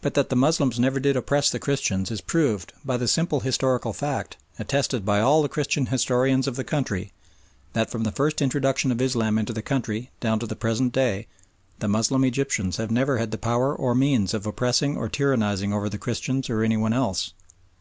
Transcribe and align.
But 0.00 0.14
that 0.14 0.28
the 0.28 0.34
Moslems 0.34 0.80
never 0.80 0.98
did 0.98 1.16
oppress 1.16 1.48
the 1.48 1.60
Christians 1.60 2.10
is 2.10 2.20
proved 2.20 2.72
by 2.84 2.96
the 2.96 3.06
simple 3.06 3.38
historical 3.38 3.92
fact, 3.92 4.36
attested 4.58 5.04
by 5.06 5.20
all 5.20 5.40
the 5.40 5.48
Christian 5.48 5.86
historians 5.86 6.48
of 6.48 6.56
the 6.56 6.64
country, 6.64 7.12
that, 7.72 7.88
from 7.88 8.02
the 8.02 8.10
first 8.10 8.42
introduction 8.42 8.90
of 8.90 9.00
Islam 9.00 9.38
into 9.38 9.52
the 9.52 9.62
country 9.62 10.10
down 10.18 10.40
to 10.40 10.48
the 10.48 10.56
present 10.56 10.92
day, 10.92 11.28
the 11.78 11.86
Moslem 11.86 12.24
Egyptians 12.24 12.78
have 12.78 12.90
never 12.90 13.18
had 13.18 13.30
the 13.30 13.38
power 13.38 13.72
or 13.72 13.94
means 13.94 14.34
of 14.34 14.46
oppressing 14.46 14.96
or 14.96 15.08
tyrannising 15.08 15.72
over 15.72 15.88
the 15.88 15.96
Christians 15.96 16.50
or 16.50 16.64
any 16.64 16.76
one 16.76 16.92
else. 16.92 17.32